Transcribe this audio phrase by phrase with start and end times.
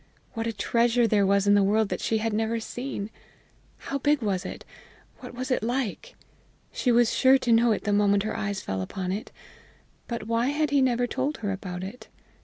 [0.33, 3.11] What a treasure there was in the world that she had never seen!
[3.77, 4.65] How big was it?
[5.19, 6.15] what was it like?
[6.71, 9.31] She was sure to know it the moment her eyes fell upon it.
[10.07, 12.07] But why had he never told her about it?